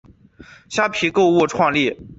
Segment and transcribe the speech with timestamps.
[0.67, 1.95] 虾皮购物创立。